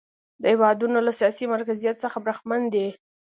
دا 0.41 0.47
هېوادونه 0.53 0.97
له 1.07 1.11
سیاسي 1.19 1.45
مرکزیت 1.53 1.95
څخه 2.03 2.17
برخمن 2.25 2.61
دي. 2.73 2.87